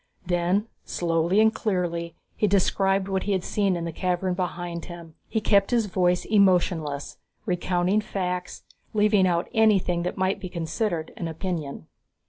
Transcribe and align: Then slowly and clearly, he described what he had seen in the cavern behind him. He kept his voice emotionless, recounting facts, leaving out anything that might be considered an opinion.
Then 0.25 0.67
slowly 0.83 1.39
and 1.39 1.53
clearly, 1.53 2.15
he 2.35 2.47
described 2.47 3.07
what 3.07 3.21
he 3.25 3.33
had 3.33 3.43
seen 3.43 3.75
in 3.75 3.85
the 3.85 3.91
cavern 3.91 4.33
behind 4.33 4.85
him. 4.85 5.13
He 5.27 5.39
kept 5.39 5.69
his 5.69 5.85
voice 5.85 6.25
emotionless, 6.25 7.17
recounting 7.45 8.01
facts, 8.01 8.63
leaving 8.95 9.27
out 9.27 9.47
anything 9.53 10.01
that 10.01 10.17
might 10.17 10.39
be 10.39 10.49
considered 10.49 11.13
an 11.17 11.27
opinion. 11.27 11.85